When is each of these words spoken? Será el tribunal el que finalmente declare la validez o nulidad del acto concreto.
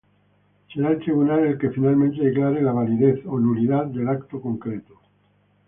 Será 0.73 0.89
el 0.93 0.99
tribunal 0.99 1.41
el 1.43 1.59
que 1.59 1.69
finalmente 1.69 2.23
declare 2.25 2.59
la 2.63 2.71
validez 2.71 3.23
o 3.27 3.37
nulidad 3.37 3.85
del 3.85 4.09
acto 4.09 4.41
concreto. 4.41 4.99